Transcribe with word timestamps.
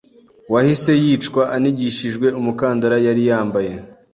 wahise 0.53 0.91
yicwa 1.03 1.41
anigishijwe 1.55 2.27
umukandara 2.39 2.97
yari 3.05 3.21
yambaye 3.29 3.71